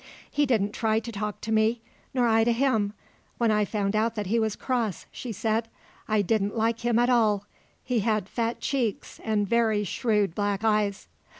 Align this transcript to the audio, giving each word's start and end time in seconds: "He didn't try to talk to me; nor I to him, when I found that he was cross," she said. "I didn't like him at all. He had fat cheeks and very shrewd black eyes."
"He 0.31 0.47
didn't 0.47 0.71
try 0.71 0.99
to 0.99 1.11
talk 1.11 1.41
to 1.41 1.51
me; 1.51 1.79
nor 2.11 2.27
I 2.27 2.43
to 2.43 2.51
him, 2.51 2.93
when 3.37 3.51
I 3.51 3.65
found 3.65 3.93
that 3.93 4.25
he 4.25 4.39
was 4.39 4.55
cross," 4.55 5.05
she 5.11 5.31
said. 5.31 5.67
"I 6.07 6.23
didn't 6.23 6.57
like 6.57 6.79
him 6.79 6.97
at 6.97 7.07
all. 7.11 7.45
He 7.83 7.99
had 7.99 8.27
fat 8.27 8.59
cheeks 8.61 9.19
and 9.23 9.47
very 9.47 9.83
shrewd 9.83 10.33
black 10.33 10.63
eyes." 10.63 11.07